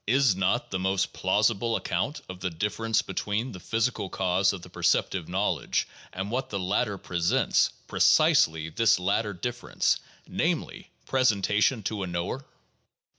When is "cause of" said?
4.09-4.63